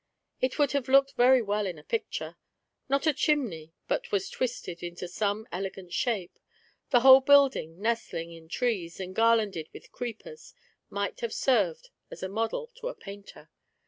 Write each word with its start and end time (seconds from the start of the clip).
It 0.39 0.57
would 0.57 0.71
have 0.71 0.87
looked 0.87 1.13
very 1.13 1.43
well 1.43 1.67
in 1.67 1.77
a 1.77 1.83
picture; 1.83 2.35
not 2.89 3.05
a 3.05 3.13
chimney 3.13 3.75
but 3.87 4.11
was 4.11 4.31
twisted 4.31 4.81
into 4.81 5.07
some 5.07 5.47
elegant 5.51 5.93
shape; 5.93 6.39
the 6.89 7.01
whcde 7.01 7.27
building, 7.27 7.79
nestling 7.79 8.31
in 8.31 8.49
trees 8.49 8.99
and 8.99 9.13
garlanded 9.13 9.69
with 9.71 9.91
creepers, 9.91 10.55
might 10.89 11.19
have 11.19 11.33
served 11.35 11.91
as 12.09 12.23
a 12.23 12.29
model 12.29 12.71
to 12.77 12.87
a 12.87 12.95
painter. 12.95 13.51